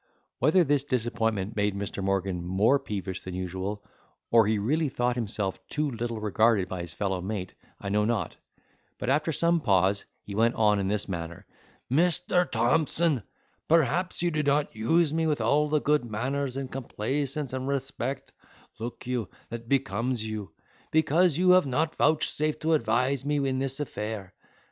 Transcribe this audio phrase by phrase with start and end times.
[0.39, 2.03] Whether this disappointment made Mr.
[2.03, 3.83] Morgan more peevish than usual,
[4.31, 8.35] or he really thought himself too little regarded by his fellow mate, I know not,
[8.97, 11.45] but after some pause, he went on in this manner:
[11.93, 12.49] "Mr.
[12.49, 13.21] Thompson,
[13.67, 18.31] perhaps you do not use me with all the good manners, and complaisance, and respect
[18.79, 20.51] (look you,) that becomes you,
[20.89, 24.33] because you have not vouchsafed to advise with me in this affair.